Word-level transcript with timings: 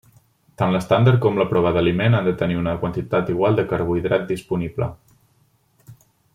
Tant 0.59 0.71
l'estàndard 0.75 1.19
com 1.25 1.37
la 1.41 1.45
prova 1.51 1.73
d'aliment 1.75 2.17
han 2.19 2.29
de 2.29 2.33
tenir 2.41 2.57
una 2.61 2.75
quantitat 2.85 3.31
igual 3.35 3.61
de 3.61 3.69
carbohidrat 3.75 4.27
disponible. 4.33 4.93